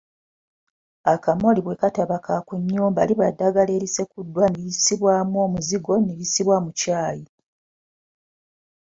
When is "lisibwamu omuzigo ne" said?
4.67-6.13